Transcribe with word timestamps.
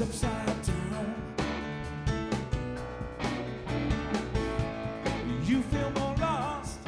upside 0.00 0.62
down. 0.62 1.14
You 5.44 5.62
feel 5.62 5.90
more 5.90 6.16
lost 6.16 6.78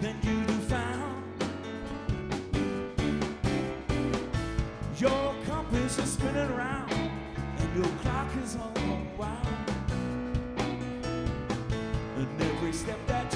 than 0.00 0.16
you 0.22 0.44
do 0.46 0.52
found. 0.68 1.24
Your 4.96 5.34
compass 5.46 5.98
is 5.98 6.12
spinning 6.12 6.50
around, 6.52 6.92
and 6.92 7.76
your 7.76 7.92
clock 8.02 8.28
is 8.44 8.54
unwound. 8.54 9.70
And 12.16 12.42
every 12.42 12.72
step 12.72 12.98
that 13.08 13.31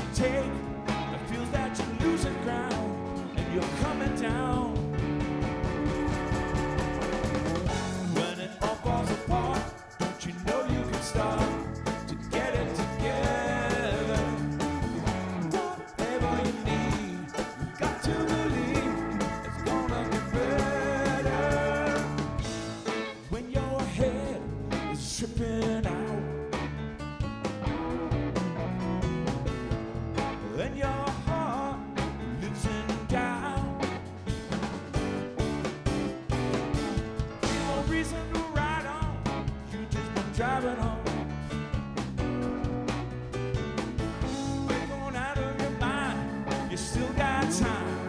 driving 40.37 40.76
home. 40.76 40.98
You're 44.68 44.87
going 44.87 45.16
out 45.16 45.38
of 45.38 45.60
your 45.62 45.70
mind. 45.80 46.70
You 46.70 46.76
still 46.76 47.09
got 47.15 47.51
time. 47.51 48.05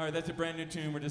All 0.00 0.06
right, 0.06 0.14
that's 0.14 0.30
a 0.30 0.32
brand 0.32 0.56
new 0.56 0.64
tune. 0.64 0.94
We're 0.94 1.00
just 1.00 1.08